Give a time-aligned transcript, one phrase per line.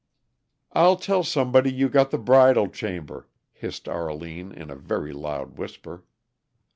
[0.73, 6.03] "I'll tell somebody you got the bridal chamber," hissed Arline, in a very loud whisper.